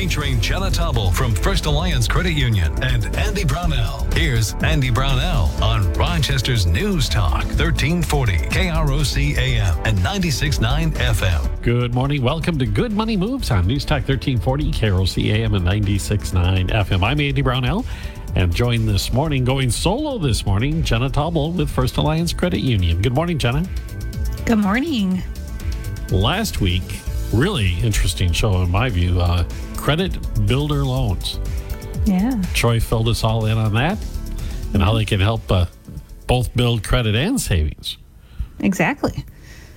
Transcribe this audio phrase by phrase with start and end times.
[0.00, 4.10] featuring Jenna Taubel from First Alliance Credit Union and Andy Brownell.
[4.14, 11.60] Here's Andy Brownell on Rochester's News Talk, 1340 KROC AM and 96.9 FM.
[11.62, 12.22] Good morning.
[12.22, 17.04] Welcome to Good Money Moves on News Talk 1340 KROC AM and 96.9 FM.
[17.04, 17.84] I'm Andy Brownell.
[18.34, 23.02] And joined this morning, going solo this morning, Jenna Taubel with First Alliance Credit Union.
[23.02, 23.68] Good morning, Jenna.
[24.46, 25.22] Good morning.
[26.10, 27.00] Last week,
[27.34, 29.20] really interesting show in my view.
[29.20, 29.44] Uh,
[29.80, 31.40] credit builder loans.
[32.04, 32.40] Yeah.
[32.54, 33.98] Troy filled us all in on that
[34.74, 35.66] and how they can help uh,
[36.26, 37.96] both build credit and savings.
[38.60, 39.24] Exactly.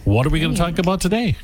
[0.04, 1.38] What are we going to talk about today?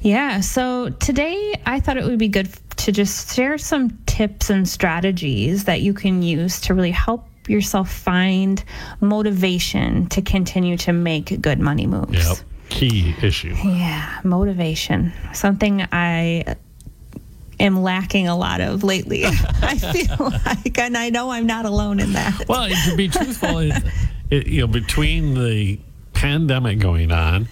[0.00, 0.40] Yeah.
[0.40, 5.64] So today I thought it would be good to just share some tips and strategies
[5.64, 8.62] that you can use to really help yourself find
[9.00, 12.12] motivation to continue to make good money moves.
[12.12, 12.36] Yep.
[12.68, 13.54] Key issue.
[13.64, 15.12] Yeah, motivation.
[15.32, 16.56] Something I
[17.60, 19.24] am lacking a lot of lately.
[19.62, 22.48] I feel like, and I know I'm not alone in that.
[22.48, 23.82] Well, to be truthful, it,
[24.30, 25.78] it, you know, between the
[26.12, 27.48] pandemic going on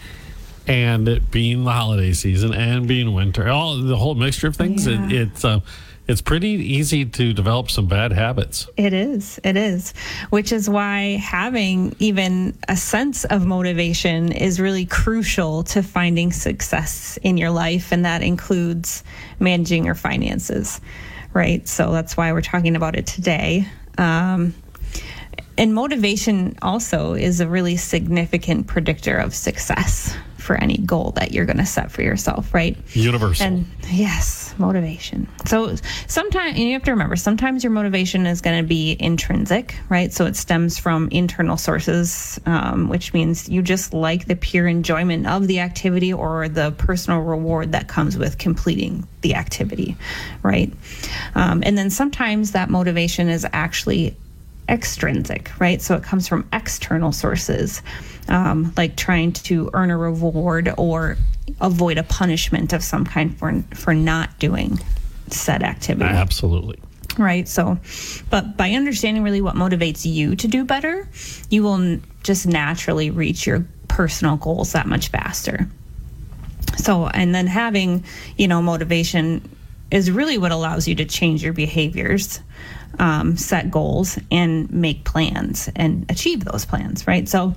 [0.67, 4.87] and it being the holiday season and being winter, all the whole mixture of things,
[4.87, 5.05] Yeah.
[5.07, 5.61] it, it's uh,
[6.09, 8.69] it's pretty easy to develop some bad habits.
[8.77, 9.41] It is.
[9.43, 9.93] It is.
[10.31, 17.19] Which is why having even a sense of motivation is really crucial to finding success
[17.23, 17.91] in your life.
[17.93, 19.03] And that includes
[19.41, 20.81] managing your finances,
[21.33, 21.67] right?
[21.67, 23.67] So that's why we're talking about it today.
[23.99, 24.55] Um,
[25.59, 30.15] and motivation also is a really significant predictor of success
[30.47, 32.77] for any goal that you're going to set for yourself, right?
[32.93, 33.47] Universal.
[33.47, 35.29] And yes, motivation.
[35.45, 35.75] So
[36.07, 40.13] sometimes you have to remember sometimes your motivation is going to be intrinsic, right?
[40.13, 45.27] So it stems from internal sources, um, which means you just like the pure enjoyment
[45.27, 49.97] of the activity or the personal reward that comes with completing the activity,
[50.43, 50.73] right?
[51.35, 54.17] Um, and then sometimes that motivation is actually
[54.69, 55.81] extrinsic, right?
[55.81, 57.83] So it comes from external sources,
[58.29, 61.17] um, like trying to earn a reward or
[61.61, 64.79] avoid a punishment of some kind for for not doing
[65.29, 66.79] said activity, Absolutely.
[67.19, 67.49] right?
[67.49, 67.79] So,
[68.31, 71.09] but by understanding really what motivates you to do better,
[71.51, 75.69] you will just naturally reach your personal goals that much faster.
[76.77, 78.05] So, and then having,
[78.37, 79.49] you know, motivation
[79.91, 82.41] is really what allows you to change your behaviors,
[82.99, 87.29] um, set goals, and make plans and achieve those plans, right?
[87.29, 87.55] So,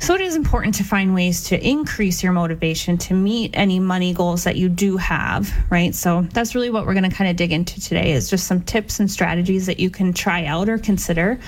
[0.00, 4.12] so it is important to find ways to increase your motivation to meet any money
[4.12, 5.94] goals that you do have, right?
[5.94, 8.62] So that's really what we're going to kind of dig into today is just some
[8.62, 11.38] tips and strategies that you can try out or consider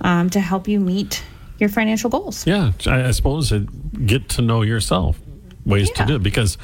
[0.00, 1.22] um, to help you meet
[1.58, 2.46] your financial goals.
[2.46, 5.18] Yeah, I, suppose it, get to know yourself,
[5.64, 6.22] ways to do it.
[6.22, 6.58] Because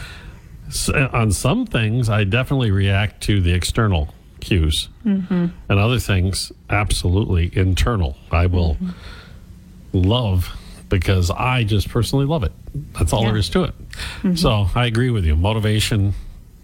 [1.13, 4.09] on some things, I definitely react to the external
[4.41, 5.47] cues, mm-hmm.
[5.69, 8.17] and other things, absolutely internal.
[8.31, 10.09] I will Mm-hmm.
[10.09, 10.57] love
[10.89, 12.53] because I just personally love it.
[12.99, 13.39] That's all there Yeah.
[13.41, 14.39] is to it.
[14.39, 15.37] So I agree with you.
[15.37, 16.15] Motivation,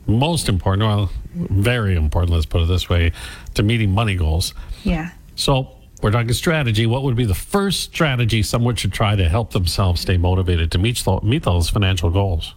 [0.07, 3.13] most important, well, very important, let's put it this way,
[3.55, 4.55] to meeting money goals.
[4.85, 5.11] Yeah.
[5.35, 5.69] So
[6.03, 6.87] we're talking strategy.
[6.87, 10.79] What would be the first strategy someone should try to help themselves stay motivated to
[10.79, 12.55] meet meet those financial goals?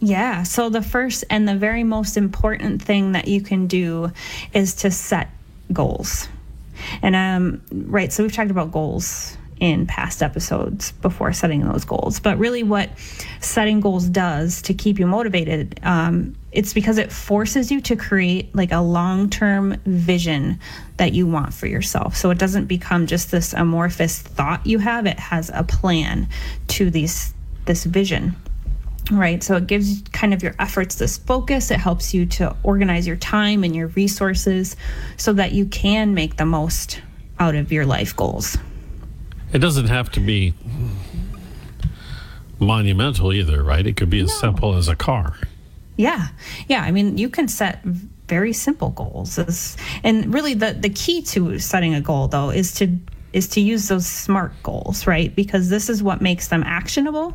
[0.00, 0.42] Yeah.
[0.42, 4.12] So the first and the very most important thing that you can do
[4.52, 5.30] is to set
[5.72, 6.28] goals.
[7.02, 12.18] And um, right, so we've talked about goals in past episodes before setting those goals.
[12.18, 12.90] But really, what
[13.38, 18.52] setting goals does to keep you motivated, um, it's because it forces you to create
[18.56, 20.58] like a long term vision
[20.96, 22.16] that you want for yourself.
[22.16, 25.06] So it doesn't become just this amorphous thought you have.
[25.06, 26.28] It has a plan
[26.68, 27.32] to these
[27.64, 28.34] this vision
[29.10, 29.42] right?
[29.42, 31.72] So it gives kind of your efforts this focus.
[31.72, 34.76] It helps you to organize your time and your resources
[35.16, 37.02] so that you can make the most
[37.38, 38.56] out of your life goals.
[39.52, 40.54] It doesn't have to be
[42.58, 43.86] monumental either, right?
[43.86, 45.34] It could be as simple as a car.
[45.96, 46.28] Yeah.
[46.68, 46.82] Yeah.
[46.82, 49.38] I mean, you can set very simple goals.
[49.38, 52.96] It's- And really the, the key to setting a goal though is to
[53.32, 55.34] is to use those SMART goals, right?
[55.34, 57.34] Because this is what makes them actionable.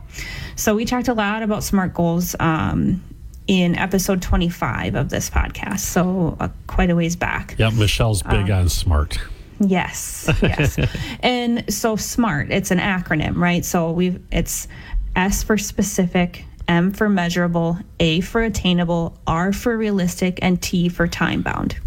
[0.56, 3.03] So we talked a lot about SMART goals um,
[3.47, 5.80] in episode 25 of this podcast.
[5.80, 7.56] So uh, quite a ways back.
[7.57, 9.18] Yeah, Michelle's big on smart.
[9.59, 10.77] Yes, yes.
[11.21, 13.65] and so SMART, it's an acronym, right?
[13.65, 14.68] So we've it's
[15.15, 21.07] S for specific, M for measurable, A for attainable, R for realistic, and T for
[21.07, 21.77] time bound.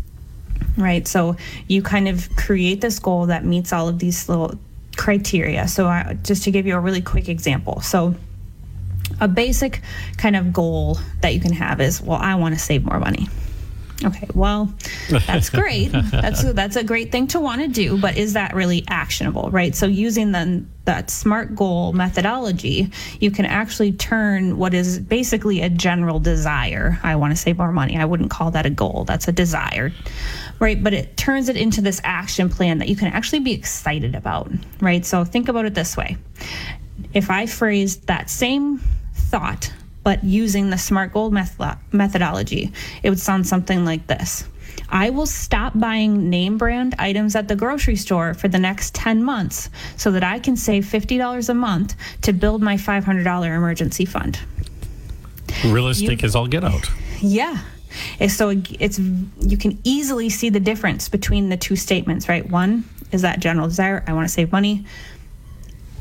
[0.77, 1.07] Right?
[1.07, 1.37] So
[1.69, 4.55] you kind of create this goal that meets all of these little
[4.97, 5.69] criteria.
[5.69, 7.81] So I, just to give you a really quick example.
[7.81, 8.15] So
[9.21, 9.83] a basic
[10.17, 13.29] kind of goal that you can have is, well, I want to save more money.
[14.05, 14.73] Okay, well,
[15.27, 15.89] that's great.
[15.89, 19.75] that's that's a great thing to want to do, but is that really actionable, right?
[19.75, 25.69] So using the that SMART goal methodology, you can actually turn what is basically a
[25.69, 26.99] general desire.
[27.03, 27.97] I want to save more money.
[27.97, 29.05] I wouldn't call that a goal.
[29.07, 29.93] That's a desire.
[30.59, 34.15] Right, but it turns it into this action plan that you can actually be excited
[34.15, 34.51] about,
[34.81, 35.05] right?
[35.07, 36.17] So think about it this way.
[37.15, 38.79] If I phrased that same
[39.15, 44.45] thought but using the SMART goal methodology, it would sound something like this.
[44.89, 49.23] I will stop buying name brand items at the grocery store for the next 10
[49.23, 54.39] months so that I can save $50 a month to build my $500 emergency fund.
[55.65, 56.91] Realistic you, as all get out.
[57.21, 57.59] Yeah.
[58.29, 62.49] So it's you can easily see the difference between the two statements, right?
[62.49, 64.87] One is that general desire, I want to save money.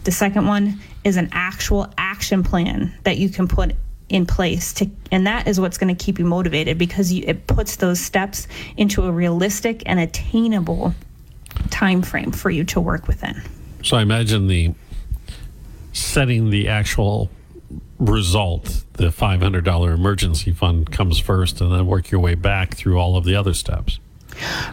[0.03, 3.75] The second one is an actual action plan that you can put
[4.09, 7.47] in place to and that is what's going to keep you motivated because you, it
[7.47, 10.93] puts those steps into a realistic and attainable
[11.69, 13.41] time frame for you to work within.
[13.83, 14.73] So i imagine the
[15.93, 17.29] setting the actual
[17.99, 23.17] result the $500 emergency fund comes first and then work your way back through all
[23.17, 23.99] of the other steps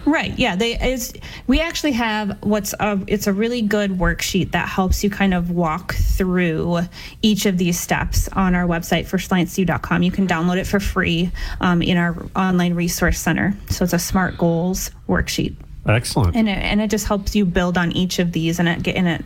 [0.05, 0.37] Right.
[0.39, 0.57] Yeah.
[0.57, 1.13] They is
[1.47, 5.51] we actually have what's a it's a really good worksheet that helps you kind of
[5.51, 6.81] walk through
[7.23, 10.03] each of these steps on our website firstalliancecu.com.
[10.03, 11.31] You can download it for free
[11.61, 13.57] um, in our online resource center.
[13.71, 15.57] So it's a SMART goals worksheet.
[15.87, 16.35] Excellent.
[16.37, 19.09] And it, and it just helps you build on each of these and it and
[19.09, 19.25] it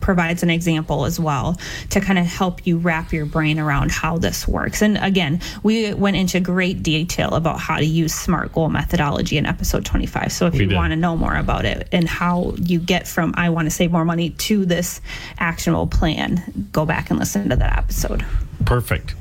[0.00, 1.56] provides an example as well
[1.90, 4.82] to kind of help you wrap your brain around how this works.
[4.82, 9.46] And again, we went into great detail about how to use SMART goal methodology in
[9.46, 10.32] episode 25.
[10.32, 13.34] So if we you want to know more about it and how you get from
[13.36, 15.00] I want to save more money to this
[15.38, 18.24] actionable plan, go back and listen to that episode.
[18.64, 19.14] Perfect.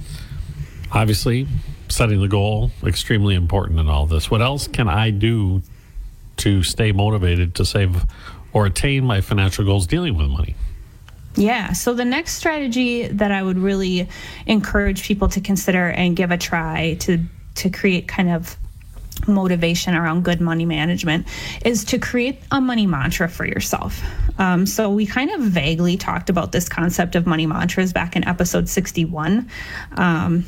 [0.92, 1.48] Obviously,
[1.90, 4.30] setting the goal extremely important in all this.
[4.30, 5.62] What else can I do
[6.38, 8.06] to stay motivated to save
[8.54, 10.56] or attain my financial goals dealing with money?
[11.38, 11.74] Yeah.
[11.74, 14.10] So the next strategy that I would really
[14.48, 17.20] encourage people to consider and give a try to
[17.56, 18.58] to create kind of
[19.28, 21.28] motivation around good money management
[21.66, 24.02] is to create a money mantra for yourself.
[24.38, 28.28] Um, so we kind of vaguely talked about this concept of money mantras back in
[28.28, 29.50] episode 61.
[29.94, 30.46] Um,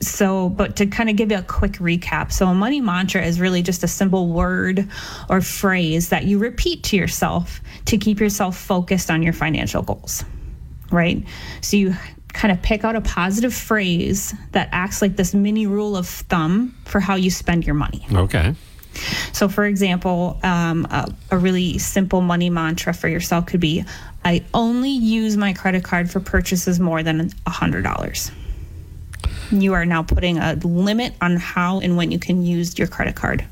[0.00, 3.38] so, but to kind of give you a quick recap, so a money mantra is
[3.38, 4.88] really just a simple word
[5.28, 10.24] or phrase that you repeat to yourself to keep yourself focused on your financial goals,
[10.90, 11.22] right?
[11.60, 11.94] So you
[12.32, 16.74] kind of pick out a positive phrase that acts like this mini rule of thumb
[16.86, 18.06] for how you spend your money.
[18.10, 18.54] Okay.
[19.32, 23.84] So, for example, um, a, a, really simple money mantra for yourself could be
[24.24, 28.32] I only use my credit card for purchases more than $100
[29.50, 33.16] you are now putting a limit on how and when you can use your credit
[33.16, 33.44] card.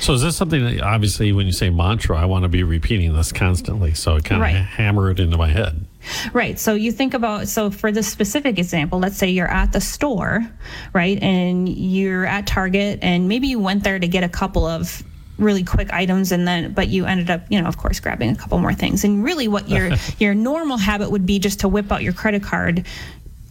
[0.00, 3.14] So is this something that obviously when you say mantra, I want to be repeating
[3.14, 4.56] this constantly, so I kind right.
[4.56, 5.84] of hammer it into my head.
[6.32, 6.58] Right.
[6.58, 10.48] So you think about so for this specific example, let's say you're at the store,
[10.92, 15.02] right, and you're at Target, and maybe you went there to get a couple of
[15.38, 18.34] really quick items and then but you ended up you know of course grabbing a
[18.34, 21.92] couple more things and really what your your normal habit would be just to whip
[21.92, 22.86] out your credit card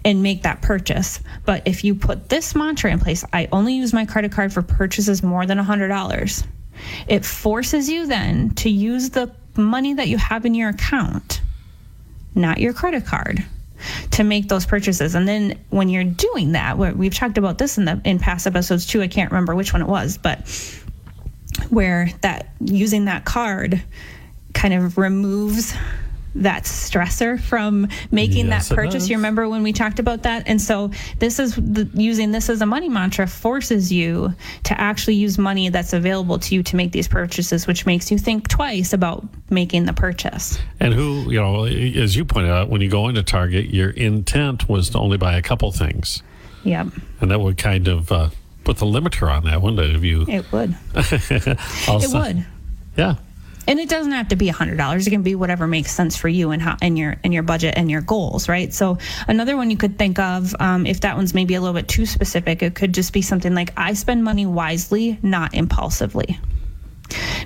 [0.06, 1.20] and make that purchase.
[1.44, 4.62] But if you put this mantra in place, I only use my credit card for
[4.62, 6.48] purchases more than $100,
[7.08, 11.42] it forces you then to use the money that you have in your account,
[12.36, 13.44] not your credit card
[14.12, 15.16] to make those purchases.
[15.16, 18.86] And then when you're doing that, we've talked about this in the in past episodes
[18.86, 19.02] too.
[19.02, 20.48] I can't remember which one it was, but
[21.70, 23.82] where that using that card
[24.54, 25.74] kind of removes
[26.36, 29.10] that stressor from making yes, that purchase.
[29.10, 30.44] You remember when we talked about that?
[30.48, 35.16] And so this is the, using this as a money mantra forces you to actually
[35.16, 38.92] use money that's available to you to make these purchases, which makes you think twice
[38.94, 40.60] about making the purchase.
[40.80, 44.68] And who, you know, as you pointed out, when you go into Target, your intent
[44.68, 46.22] was to only buy a couple things.
[46.64, 46.88] Yep.
[47.22, 48.30] And that would kind of uh,
[48.64, 49.96] put the limiter on that, wouldn't it?
[49.96, 50.76] If you, it would.
[50.96, 52.46] it would.
[52.98, 53.16] Yeah
[53.68, 55.08] and it doesn't have to be a hundred dollars.
[55.08, 57.76] It can be whatever makes sense for you and how and your and your budget
[57.78, 58.74] and your goals right?
[58.74, 61.88] So another one you could think of um, if that one's maybe a little bit
[61.88, 66.40] too specific it could just be something like i spend money wisely not impulsively.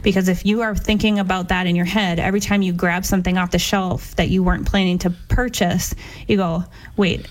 [0.03, 3.38] Because if you are thinking about that in your head every time you grab something
[3.38, 5.93] off the shelf that you weren't planning to purchase
[6.27, 6.63] you go
[6.95, 7.27] wait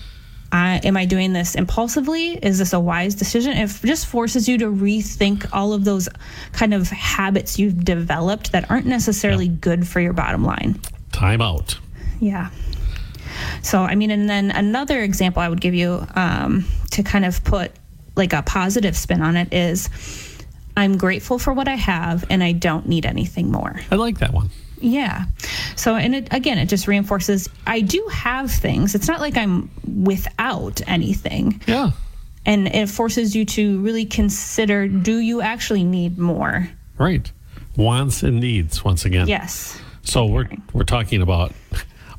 [0.51, 2.31] I, am I doing this impulsively?
[2.33, 3.55] Is this a wise decision?
[3.55, 6.09] It just forces you to rethink all of those
[6.53, 9.57] kind of habits you've developed that aren't necessarily yeah.
[9.61, 10.79] good for your bottom line.
[11.11, 11.77] Time out.
[12.19, 12.49] Yeah.
[13.61, 17.43] So, I mean, and then another example I would give you um, to kind of
[17.43, 17.71] put
[18.15, 19.89] like a positive spin on it is
[20.75, 23.79] I'm grateful for what I have and I don't need anything more.
[23.91, 24.49] I like that one.
[24.81, 25.25] Yeah.
[25.75, 28.95] So, and it, again, it just reinforces I do have things.
[28.95, 29.69] It's not like I'm
[30.03, 31.61] without anything.
[31.67, 31.91] Yeah.
[32.45, 36.69] And it forces you to really consider do you actually need more?
[36.97, 37.31] Right.
[37.75, 39.27] Wants and needs, once again.
[39.27, 39.79] Yes.
[40.03, 41.53] So we're, we're talking about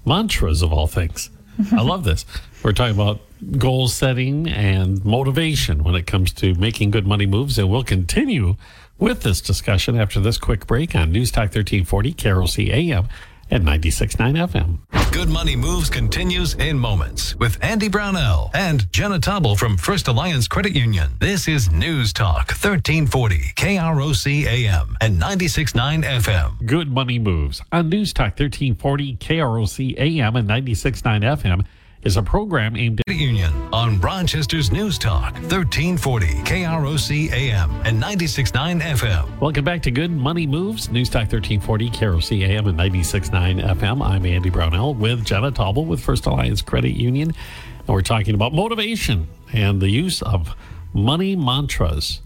[0.04, 1.30] mantras of all things.
[1.72, 2.24] I love this.
[2.62, 3.20] We're talking about
[3.58, 7.58] goal setting and motivation when it comes to making good money moves.
[7.58, 8.56] And we'll continue
[9.00, 13.08] with this discussion after this quick break on News Talk 1340, KROC AM
[13.50, 15.12] at 96.9 FM.
[15.12, 20.46] Good Money Moves continues in moments with Andy Brownell and Jenna Taubel from First Alliance
[20.46, 21.10] Credit Union.
[21.18, 26.64] This is News Talk 1340, KROC AM and 96.9 FM.
[26.64, 31.64] Good Money Moves on News Talk 1340, KROC AM and 96.9 FM
[32.02, 38.02] is a program aimed at Credit Union on Rochester's News Talk 1340, KROC AM and
[38.02, 39.38] 96.9 FM.
[39.38, 44.02] Welcome back to Good Money Moves, News Talk 1340, KROC AM and 96.9 FM.
[44.02, 47.34] I'm Andy Brownell with Jenna Taubel with First Alliance Credit Union.
[47.80, 50.54] And we're talking about motivation and the use of
[50.94, 52.22] money mantras.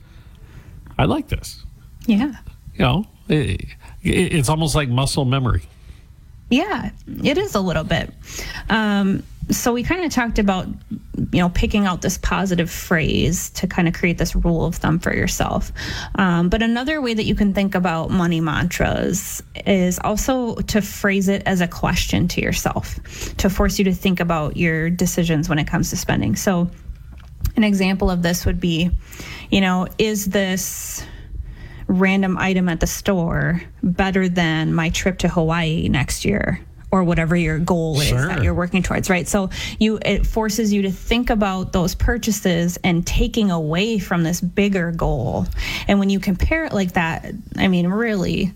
[0.97, 1.64] I like this.
[2.07, 2.35] Yeah.
[2.75, 3.64] You know, it,
[4.02, 5.62] it's almost like muscle memory.
[6.50, 6.90] Yeah,
[7.25, 8.12] it is a little bit.
[8.69, 10.66] Um, so we kind of talked about,
[11.16, 14.98] you know, picking out this positive phrase to kind of create this rule of thumb
[14.98, 15.72] for yourself.
[16.14, 21.28] Um, but another way that you can think about money mantras is also to phrase
[21.28, 22.98] it as a question to yourself,
[23.36, 26.36] to force you to think about your decisions when it comes to spending.
[26.36, 26.70] So
[27.56, 28.90] an example of this would be,
[29.50, 31.04] you know, is this
[31.86, 37.34] random item at the store better than my trip to Hawaii next year or whatever
[37.34, 38.28] your goal is Sure.
[38.28, 42.78] that you're working towards right so you it forces you to think about those purchases
[42.84, 45.46] and taking away from this bigger goal
[45.88, 48.52] and when you compare it like that i mean really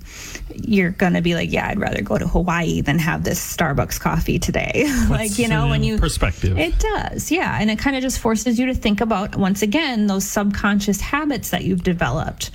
[0.54, 4.38] you're gonna be like yeah i'd rather go to hawaii than have this starbucks coffee
[4.38, 6.56] today like you know when you perspective.
[6.58, 7.58] it does, yeah.
[7.60, 11.50] And it kind of just forces you to think about, once again, those subconscious habits
[11.50, 12.50] that you've developed.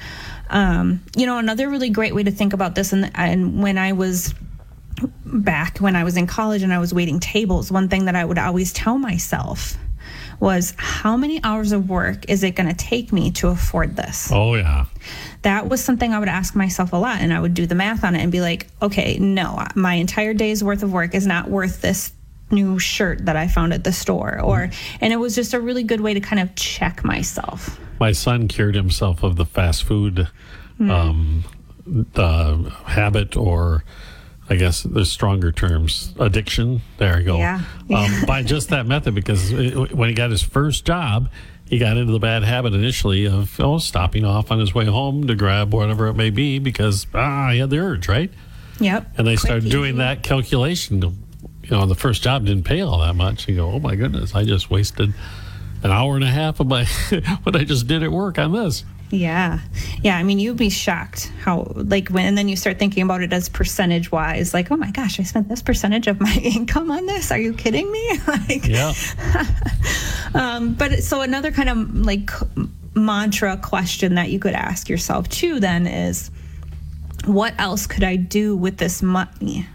[0.49, 3.91] Um, you know, another really great way to think about this, and, and when I
[3.93, 4.33] was
[5.33, 8.23] back when I was in college and I was waiting tables, one thing that I
[8.25, 9.77] would always tell myself
[10.39, 14.29] was, how many hours of work is it going to take me to afford this?
[14.31, 14.85] oh, yeah.
[15.43, 17.21] that was something I would ask myself a lot.
[17.21, 20.33] And I would do the math on it and be like, okay, no, my entire
[20.33, 22.11] day's worth of work is not worth this
[22.51, 24.41] new shirt that I found at the store.
[24.41, 27.79] Or, and it was just a really good way to kind of check myself.
[27.99, 30.27] My son cured himself of the fast food
[30.77, 30.89] Hmm.
[30.89, 31.43] um,
[31.85, 33.83] the habit, or
[34.49, 36.81] I guess there's stronger terms, addiction.
[36.97, 37.37] There you go.
[37.37, 37.61] Yeah.
[37.93, 41.29] Um, by just that method, because it, when he got his first job,
[41.65, 45.27] he got into the bad habit initially of oh, stopping off on his way home
[45.27, 48.31] to grab whatever it may be because ah, he had the urge, right?
[48.79, 49.13] Yep.
[49.17, 49.97] And they Quick, started doing easy.
[49.99, 51.01] that calculation.
[51.01, 53.47] You know, the first job didn't pay all that much.
[53.47, 55.13] You go, oh my goodness, I just wasted
[55.83, 56.85] an hour and a half of my
[57.43, 58.83] what I just did at work on this.
[59.13, 59.59] Yeah.
[60.01, 60.17] Yeah.
[60.17, 63.31] I mean, you'd be shocked how, like, when, and then you start thinking about it
[63.31, 67.05] as percentage wise, like, oh my gosh, I spent this percentage of my income on
[67.05, 67.31] this.
[67.31, 68.19] Are you kidding me?
[68.27, 68.93] like, Yeah.
[70.35, 72.31] Um, but so another kind of like
[72.95, 76.31] mantra question that you could ask yourself too then is
[77.25, 79.67] what else could I do with this money?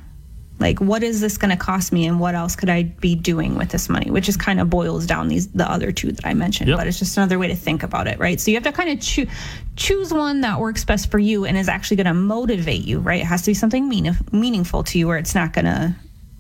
[0.61, 3.55] Like what is this going to cost me and what else could I be doing
[3.55, 4.11] with this money?
[4.11, 6.79] Which is kind of boils down these the other two that I mentioned, Yep.
[6.79, 8.41] but it's just another way to think about it, right?
[8.41, 9.29] So you have to kind of choo-
[9.77, 13.21] choose one that works best for you and is actually going to motivate you, right?
[13.21, 15.95] It has to be something mean- meaningful to you where it's not going to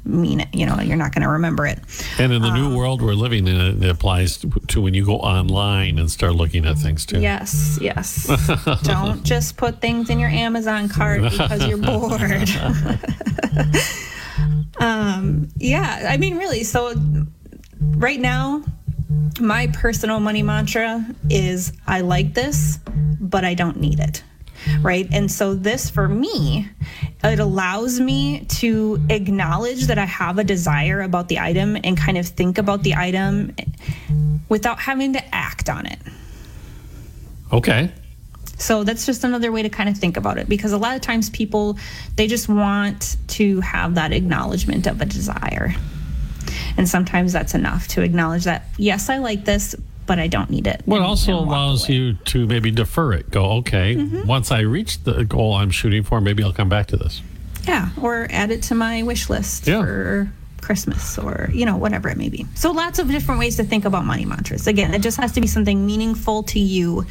[0.08, 1.78] mean it, you know, you're not going to remember it.
[2.18, 5.16] And in the new world we're living in, it, applies to, to when you go
[5.16, 7.20] online and start looking at things too.
[7.20, 8.26] Yes, yes.
[8.82, 12.50] Don't just put things in your Amazon cart because you're bored.
[14.80, 16.64] um, yeah, I mean, really.
[16.64, 16.94] So,
[17.96, 18.64] right now,
[19.40, 22.78] my personal money mantra is I like this,
[23.20, 24.22] but I don't need it.
[24.64, 24.86] Mm-hmm.
[24.86, 25.08] Right.
[25.12, 26.68] And so, this for me,
[27.24, 32.18] it allows me to acknowledge that I have a desire about the item and kind
[32.18, 33.54] of think about the item
[34.48, 35.98] without having to act on it.
[37.52, 37.90] Okay.
[38.58, 41.00] So that's just another way to kind of think about it because a lot of
[41.00, 41.78] times people
[42.16, 45.74] they just want to have that acknowledgement of a desire.
[46.76, 49.76] And sometimes that's enough to acknowledge that yes, I like this,
[50.08, 50.82] but I don't need it.
[50.86, 51.94] Well, it also allows away.
[51.98, 53.30] you to maybe defer it.
[53.30, 54.26] Go, okay, Mm-hmm.
[54.26, 57.22] once I reach the goal I'm shooting for, maybe I'll come back to this.
[57.68, 59.82] Yeah, or add it to my wish list Yeah.
[59.82, 62.46] for Christmas or, you know, whatever it may be.
[62.54, 64.66] So lots of different ways to think about money mantras.
[64.66, 67.06] Again, it just has to be something meaningful to you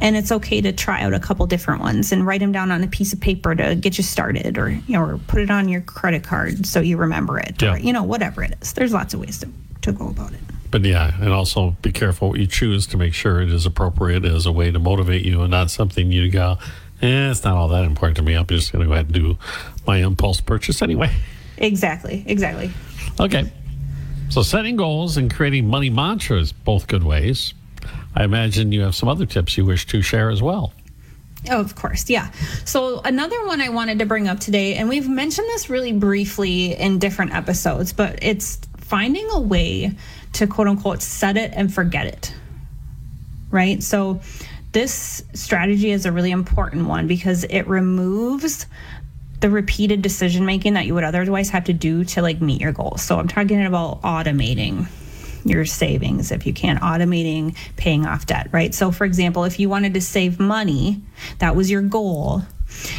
[0.00, 2.84] and it's okay to try out a couple different ones and write them down on
[2.84, 5.68] a piece of paper to get you started or you know or put it on
[5.68, 7.74] your credit card so you remember it Yeah.
[7.74, 9.48] or you know whatever it is there's lots of ways to,
[9.82, 10.38] to go about it
[10.70, 14.24] But yeah, and also be careful what you choose to make sure it is appropriate
[14.24, 16.58] as a way to motivate you and not something you go,
[17.00, 18.34] eh, it's not all that important to me.
[18.34, 19.38] I'm just going to go ahead and do
[19.86, 21.10] my impulse purchase anyway.
[21.56, 22.70] exactly exactly
[23.20, 23.50] Okay.
[24.28, 27.54] So setting goals and creating money mantras, both good ways.
[28.14, 30.72] I imagine you have some other tips you wish to share as well.
[31.50, 32.10] Oh, of course.
[32.10, 32.30] Yeah.
[32.64, 36.74] So, another one I wanted to bring up today, and we've mentioned this really briefly
[36.74, 38.58] in different episodes, but it's
[38.88, 39.92] finding a way
[40.34, 42.34] to quote unquote set it and forget it.
[43.50, 43.82] Right.
[43.82, 44.20] So,
[44.72, 48.66] this strategy is a really important one because it removes
[49.40, 52.72] the repeated decision making that you would otherwise have to do to like meet your
[52.72, 53.02] goals.
[53.02, 54.86] So, I'm talking about automating
[55.44, 59.68] your savings if you can automating paying off debt right so for example if you
[59.68, 61.00] wanted to save money
[61.38, 62.42] that was your goal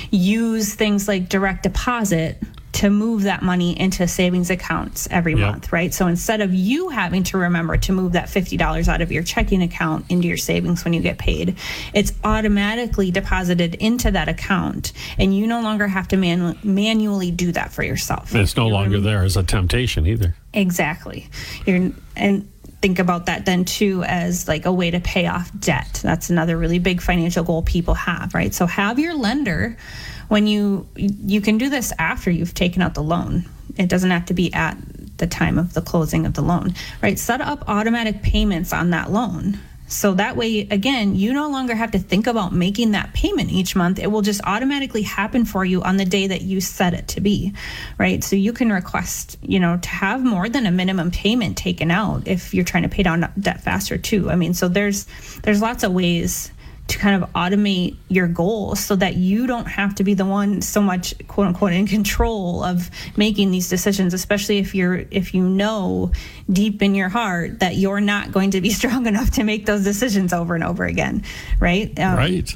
[0.10, 2.42] use things like direct deposit
[2.80, 5.42] to move that money into savings accounts every Yep.
[5.52, 9.12] month right so instead of you having to remember to move that $50 out of
[9.12, 11.56] your checking account into your savings when you get paid
[11.94, 17.52] it's automatically deposited into that account and you no longer have to manu- manually do
[17.52, 19.06] that for yourself And it's no You know what I longer mean?
[19.06, 20.36] there as a temptation either.
[20.54, 21.28] Exactly.
[21.66, 22.48] You're and
[22.82, 26.00] think about that then too as like a way to pay off debt.
[26.02, 28.54] That's another really big financial goal people have, right?
[28.54, 29.76] So have your lender
[30.30, 33.46] when you you can do this after you've taken out the loan.
[33.78, 34.78] It doesn't have to be at
[35.18, 37.20] the time of the closing of the loan, right?
[37.20, 39.60] Set up automatic payments on that loan.
[39.90, 43.76] So that way, again, you no longer have to think about making that payment each
[43.76, 43.98] month.
[43.98, 47.22] It will just automatically happen for you on the day that you set it to
[47.22, 47.54] be,
[47.98, 48.24] right?
[48.24, 52.28] So you can request, you know, to have more than a minimum payment taken out
[52.28, 54.30] if you're trying to pay down debt faster too.
[54.30, 55.08] I mean, so there's
[55.42, 56.52] there's lots of ways
[56.90, 60.62] to kind of automate your goals so that you don't have to be the one
[60.62, 65.48] so much quote unquote in control of making these decisions especially if you're if you
[65.48, 66.12] know
[66.52, 69.84] deep in your heart that you're not going to be strong enough to make those
[69.84, 71.24] decisions over and over again
[71.60, 72.56] right um, Right.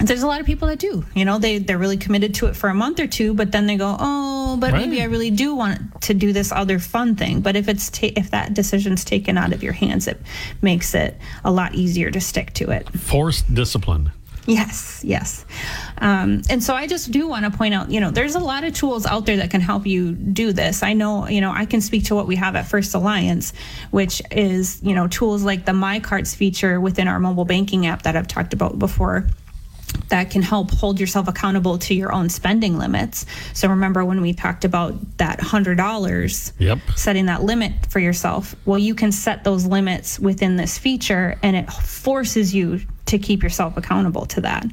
[0.00, 2.54] There's a lot of people that do you know they they're really committed to it
[2.54, 5.54] for a month or two but then they go oh but maybe i really do
[5.54, 9.38] want to do this other fun thing but if it's ta- if that decision's taken
[9.38, 10.20] out of your hands it
[10.60, 14.12] makes it a lot easier to stick to it Forced discipline.
[14.46, 15.44] Yes, yes.
[15.98, 18.62] Um, and so I just do want to point out, you know, there's a lot
[18.62, 20.84] of tools out there that can help you do this.
[20.84, 23.52] I know, you know, I can speak to what we have at First Alliance,
[23.90, 28.02] which is, you know, tools like the My Cards feature within our mobile banking app
[28.02, 29.26] that I've talked about before
[30.08, 33.26] that can help hold yourself accountable to your own spending limits.
[33.54, 36.78] So remember when we talked about that $100 Yep.
[36.96, 38.54] setting that limit for yourself.
[38.64, 43.42] Well, you can set those limits within this feature and it forces you to keep
[43.42, 44.66] yourself accountable to that.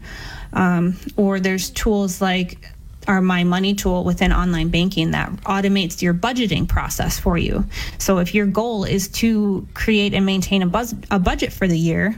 [0.53, 2.69] Um, or there's tools like
[3.07, 7.65] our My Money tool within online banking that automates your budgeting process for you.
[7.97, 11.77] So if your goal is to create and maintain a, buzz- a budget for the
[11.77, 12.15] year,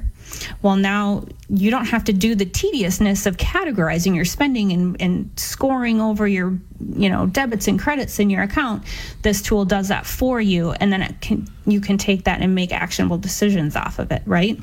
[0.62, 5.30] well, now you don't have to do the tediousness of categorizing your spending and, and
[5.36, 6.58] scoring over your,
[6.95, 8.84] you know, debits and credits in your account.
[9.21, 12.56] This tool does that for you, and then it can you can take that and
[12.56, 14.60] make actionable decisions off of it, right?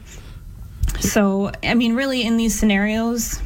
[1.01, 3.41] So, I mean, really, in these scenarios,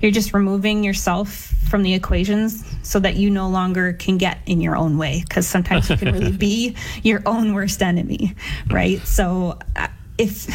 [0.00, 4.60] you're just removing yourself from the equations so that you no longer can get in
[4.60, 8.34] your own way because sometimes you can really be your own worst enemy,
[8.70, 9.00] right?
[9.06, 9.88] So, uh,
[10.18, 10.46] if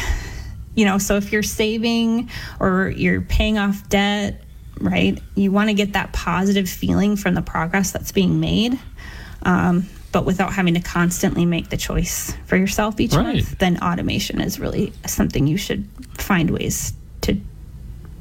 [0.74, 4.42] you know, so if you're saving or you're paying off debt,
[4.80, 8.78] right, you want to get that positive feeling from the progress that's being made.
[9.42, 13.34] Um, but without having to constantly make the choice for yourself each Right.
[13.36, 15.86] month, then automation is really something you should
[16.18, 17.36] find ways to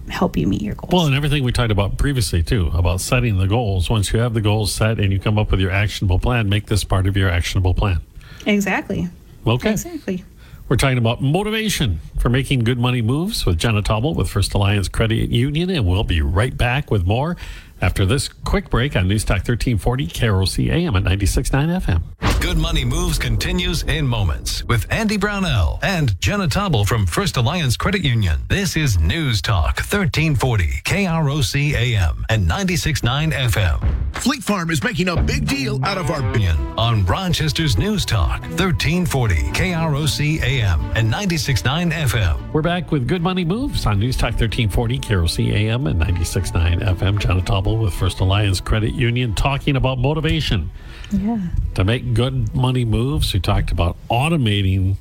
[0.10, 0.92] help you meet your goals.
[0.92, 3.90] Well, and everything we talked about previously, too, about setting the goals.
[3.90, 6.68] Once you have the goals set and you come up with your actionable plan, make
[6.68, 8.02] this part of your actionable plan.
[8.46, 9.08] exactly.
[9.48, 9.72] Okay.
[9.72, 10.24] Exactly.
[10.70, 14.88] We're talking about motivation for making good money moves with Jenna Taubel with First Alliance
[14.88, 17.38] Credit Union, and we'll be right back with more
[17.82, 22.40] after this quick break on News Talk 1340 KROC AM at 96.9 FM.
[22.40, 27.76] Good Money Moves continues in moments with Andy Brownell and Jenna Taubel from First Alliance
[27.76, 28.42] Credit Union.
[28.48, 34.09] This is News Talk 1340 KROC AM and 96.9 FM.
[34.20, 38.42] Fleet Farm is making a big deal out of our Opinion on Rochester's News Talk
[38.42, 42.52] 1340 KROC AM and 96.9 FM.
[42.52, 47.18] We're back with Good Money Moves on News Talk 1340 KROC AM and 96.9 FM.
[47.20, 50.70] Jenna Taubel with First Alliance Credit Union talking about motivation.
[51.12, 51.40] Yeah.
[51.76, 53.34] to make good money moves.
[53.34, 54.98] We talked about automating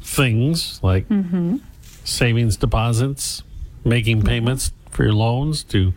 [0.00, 1.56] things like mm-hmm.
[2.04, 3.42] savings deposits,
[3.84, 5.92] making payments for your loans to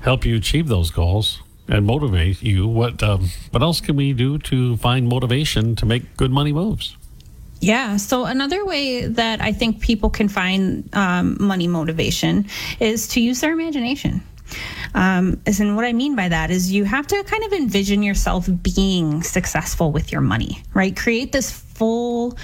[0.00, 2.66] help you achieve those goals and motivate you.
[2.66, 6.96] What um, what else can we do to find motivation to make good money moves?
[7.60, 7.96] Yeah.
[7.96, 12.46] So another way that I think people can find um, money motivation
[12.78, 14.22] is to use their imagination.
[14.94, 18.48] Um, and what I mean by that is you have to kind of envision yourself
[18.62, 20.94] being successful with your money, right?
[20.94, 22.36] Create this full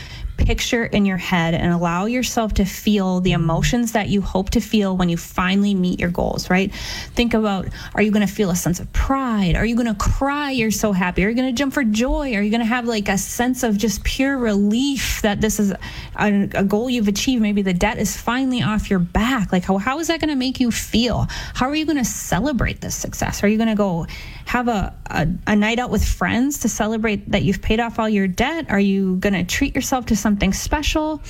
[0.51, 4.61] picture in your head and allow yourself to feel the emotions that you hope to
[4.61, 6.75] feel when you finally meet your goals, right?
[7.15, 9.55] Think about are you going to feel a sense of pride?
[9.55, 10.51] Are you going to cry?
[10.51, 11.25] You're so happy.
[11.25, 12.35] Are you going to jump for joy?
[12.35, 15.71] Are you going to have like a sense of just pure relief that this is
[16.17, 17.41] a, a goal you've achieved?
[17.41, 19.53] Maybe the debt is finally off your back.
[19.53, 21.29] Like, how, how is that going to make you feel?
[21.55, 23.45] How are you going to celebrate this success?
[23.45, 24.09] Are you going to go
[24.51, 28.09] have a, a, a night out with friends to celebrate that you've paid off all
[28.09, 28.67] your debt?
[28.69, 31.23] Are you going to treat yourself to something special?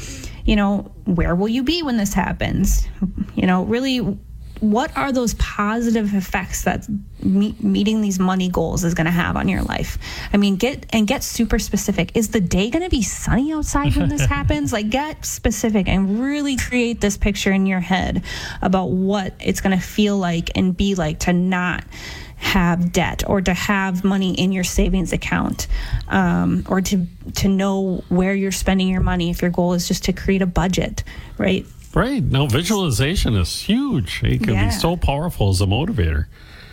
[0.47, 2.89] You know, where will you be when this happens?
[3.35, 3.99] You know, really,
[4.61, 6.87] what are those positive effects that
[7.23, 9.99] me- meeting these money goals is going to have on your life?
[10.33, 12.13] I mean, get and get super specific.
[12.17, 14.73] Is the day going to be sunny outside when this happens?
[14.73, 18.25] Like, get specific and really create this picture in your head
[18.63, 21.85] about what it's going to feel like and be like to not
[22.41, 25.67] have debt or to have money in your savings account
[26.09, 30.05] um, or to to know where you're spending your money if your goal is just
[30.05, 31.05] to create a budget
[31.39, 31.67] right?
[31.93, 32.23] Right.
[32.23, 34.23] Now visualization is huge.
[34.23, 34.67] It can yeah.
[34.67, 36.27] be so powerful as a motivator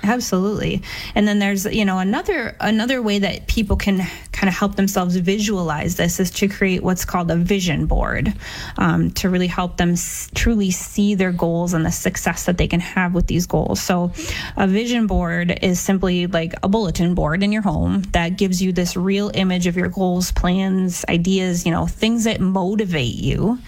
[0.08, 0.82] absolutely.
[1.16, 5.16] And then there's you know another another way that people can kind of help themselves
[5.16, 8.34] visualize this is to create what's called a vision board
[8.78, 12.68] um, to really help them s- truly see their goals and the success that they
[12.68, 13.82] can have with these goals.
[13.82, 14.12] So
[14.56, 18.72] a vision board is simply like a bulletin board in your home that gives you
[18.72, 23.60] this real image of your goals plans ideas you know things that motivate you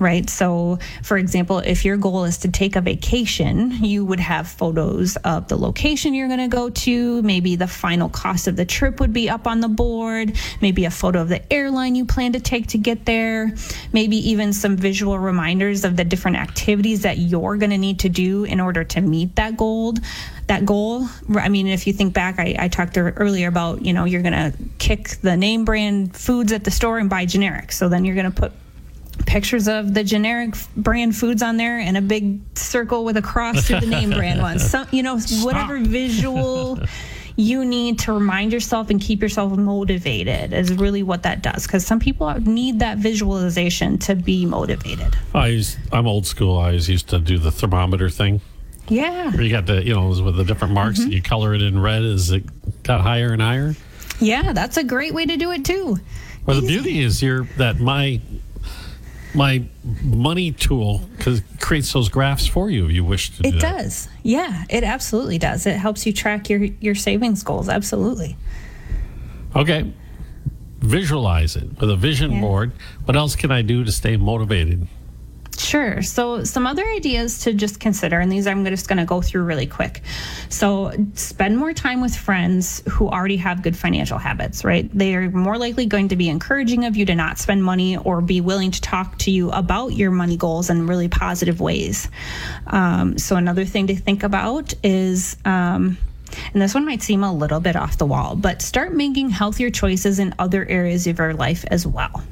[0.00, 0.28] right?
[0.28, 5.16] So, for example, if your goal is to take a vacation, you would have photos
[5.16, 7.22] of the location you're going to go to.
[7.22, 10.36] Maybe the final cost of the trip would be up on the board.
[10.60, 13.54] Maybe a photo of the airline you plan to take to get there.
[13.92, 18.08] Maybe even some visual reminders of the different activities that you're going to need to
[18.08, 19.94] do in order to meet that goal
[20.46, 21.06] that goal.
[21.36, 24.32] I mean, if you think back, I, I talked earlier about, you know, you're going
[24.32, 27.70] to kick the name brand foods at the store and buy generic.
[27.70, 28.52] So then you're going to put
[29.26, 33.66] pictures of the generic brand foods on there and a big circle with a cross
[33.66, 34.68] through the name brand ones.
[34.68, 36.80] Some, you know, whatever visual
[37.36, 41.86] you need to remind yourself and keep yourself motivated is really what that does because
[41.86, 45.16] some people need that visualization to be motivated.
[45.34, 46.58] I used, I'm old school.
[46.58, 48.40] I always used to do the thermometer thing.
[48.88, 49.30] Yeah.
[49.30, 51.04] Where you got the, you know, with the different marks mm-hmm.
[51.06, 52.44] and you color it in red as it
[52.82, 53.74] got higher and higher.
[54.18, 55.98] Yeah, that's a great way to do it too.
[56.44, 56.66] Well, Easy.
[56.66, 58.20] the beauty is here that my
[59.34, 59.64] my
[60.02, 64.08] money tool because creates those graphs for you if you wish to it do does.
[64.22, 65.66] Yeah it absolutely does.
[65.66, 68.36] It helps you track your your savings goals absolutely.
[69.54, 69.92] Okay.
[70.80, 72.40] Visualize it with a vision yeah.
[72.40, 72.72] board.
[73.04, 74.86] What else can i do to stay motivated
[75.58, 76.00] Sure.
[76.02, 79.42] So, some other ideas to just consider, and these I'm just going to go through
[79.42, 80.02] really quick.
[80.48, 84.90] So, spend more time with friends who already have good financial habits, right?
[84.96, 88.20] They are more likely going to be encouraging of you to not spend money or
[88.20, 92.08] be willing to talk to you about your money goals in really positive ways.
[92.66, 95.98] Um, so, another thing to think about is, um,
[96.52, 99.70] and this one might seem a little bit off the wall, but start making healthier
[99.70, 102.22] choices in other areas of your life as well.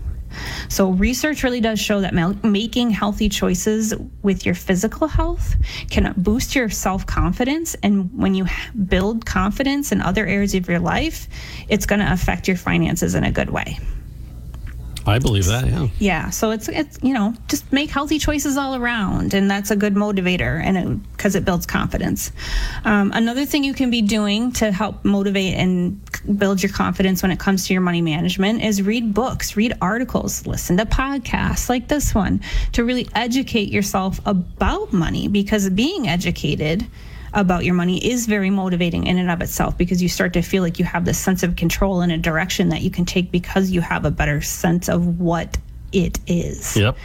[0.69, 2.15] So, research really does show that
[2.45, 5.57] making healthy choices with your physical health
[5.91, 7.75] can boost your self confidence.
[7.83, 8.47] And when you
[8.87, 11.29] build confidence in other areas of your life,
[11.69, 13.79] it's going to affect your finances in a good way.
[15.09, 15.89] I believe that, yeah.
[15.99, 19.77] Yeah, so it's it's you know just make healthy choices all around, and that's a
[19.77, 22.33] good motivator, and because it, it, builds confidence.
[22.85, 26.01] Um, another thing you can be doing to help motivate and
[26.39, 30.47] build your confidence when it comes to your money management is read books, read articles,
[30.47, 32.41] listen to podcasts like this one
[32.73, 36.87] to really educate yourself about money, because being educated
[37.33, 40.63] about your money is very motivating in and of itself because you start to feel
[40.63, 43.71] like you have this sense of control in a direction that you can take because
[43.71, 45.59] you have a better sense of what
[45.93, 46.77] it is.
[46.77, 46.97] Yep.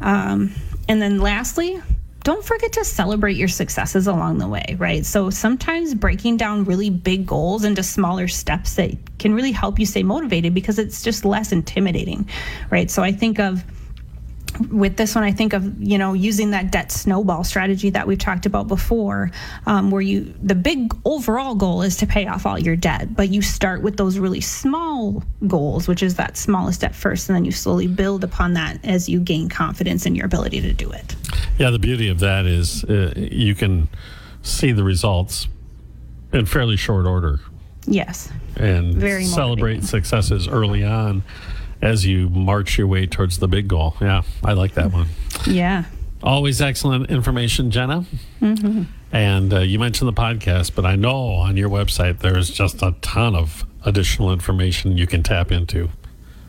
[0.00, 0.52] Um,
[0.88, 1.80] and then lastly,
[2.24, 5.04] don't forget to celebrate your successes along the way, right?
[5.04, 9.84] So sometimes breaking down really big goals into smaller steps that can really help you
[9.84, 12.28] stay motivated because it's just less intimidating,
[12.70, 12.90] right?
[12.90, 13.62] So I think of
[14.70, 18.18] with this one, I think of you know using that debt snowball strategy that we've
[18.18, 19.30] talked about before,
[19.66, 23.28] um, where you the big overall goal is to pay off all your debt, but
[23.30, 27.44] you start with those really small goals, which is that smallest debt first, and then
[27.44, 31.16] you slowly build upon that as you gain confidence in your ability to do it.
[31.58, 33.88] Yeah, the beauty of that is uh, you can
[34.42, 35.48] see the results
[36.32, 37.40] in fairly short order
[37.86, 38.30] Yes.
[38.56, 39.86] and Very celebrate motivating.
[39.86, 41.22] successes early on
[41.84, 43.94] as you march your way towards the big goal.
[44.00, 45.08] Yeah, I like that one.
[45.46, 45.84] Yeah.
[46.22, 48.06] Always excellent information, Jenna.
[49.12, 52.96] And uh, you mentioned the podcast, but I know on your website there's just a
[53.02, 55.90] ton of additional information you can tap into.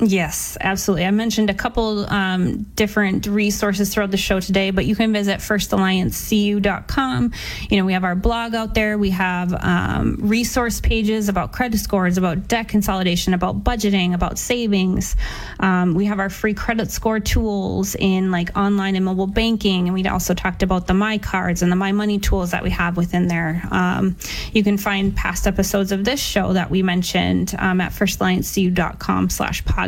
[0.02, 1.06] Yes, absolutely.
[1.06, 5.40] I mentioned a couple um, different resources throughout the show today, but you can visit
[5.40, 7.32] firstalliancecu.com.
[7.70, 8.98] You know, we have our blog out there.
[8.98, 15.16] We have um, resource pages about credit scores, about debt consolidation, about budgeting, about savings.
[15.62, 19.94] Um, we have our free credit score tools in like online and mobile banking, and
[19.94, 22.98] we also talked about the My Cards and the My Money tools that we have
[22.98, 23.64] within there.
[23.72, 24.18] Um,
[24.52, 29.64] you can find past episodes of this show that we mentioned um, at firstalliancecu.com slash
[29.64, 29.85] podcast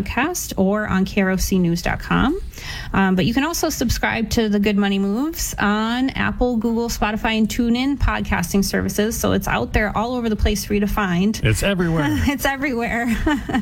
[0.58, 2.42] or on krocnews.com.
[2.94, 7.38] Um, but you can also subscribe to the Good Money Moves on Apple, Google, Spotify,
[7.38, 9.20] and TuneIn podcasting services.
[9.20, 12.08] So it's out there all over the place for you to find It's everywhere.
[12.10, 13.16] it's everywhere.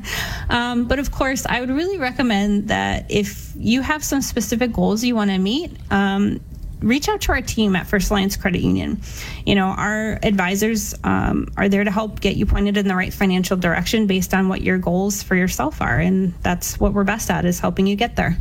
[0.49, 5.03] um, but of course, I would really recommend that if you have some specific goals
[5.03, 6.39] you want to meet, um,
[6.79, 9.01] reach out to our team at First Alliance Credit Union.
[9.45, 13.13] You know, our advisors um, are there to help get you pointed in the right
[13.13, 17.29] financial direction based on what your goals for yourself are, and that's what we're best
[17.31, 18.37] at is helping you get there.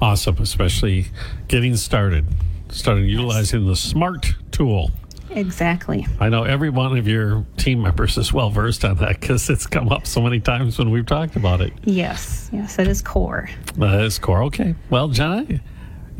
[0.00, 1.06] awesome, especially
[1.48, 2.24] getting started,
[2.70, 4.90] starting utilizing the SMART tool.
[5.30, 6.06] Exactly.
[6.18, 9.64] I know every one of your team members is well versed on that because it's
[9.66, 11.72] come up so many times when we've talked about it.
[11.84, 12.50] Yes.
[12.52, 13.48] Yes, it is core.
[13.76, 14.42] That is core.
[14.44, 14.74] Okay.
[14.88, 15.60] Well, Jenna,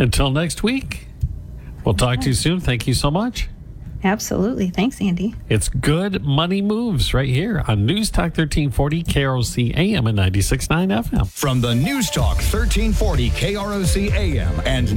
[0.00, 1.06] until next week,
[1.84, 2.60] we'll talk to you soon.
[2.60, 3.48] Thank you so much.
[4.02, 4.70] Absolutely.
[4.70, 5.34] Thanks, Andy.
[5.48, 11.28] It's Good Money Moves right here on News Talk 1340 KROC AM and 96.9 FM.
[11.28, 14.96] From the News Talk 1340 KROC AM and